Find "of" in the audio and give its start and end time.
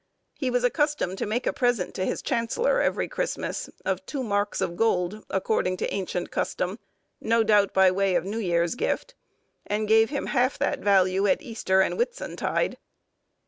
3.85-4.03, 4.59-4.75, 8.15-8.25